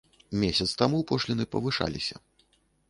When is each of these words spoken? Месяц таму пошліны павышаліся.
Месяц 0.43 0.67
таму 0.81 1.03
пошліны 1.11 1.45
павышаліся. 1.57 2.15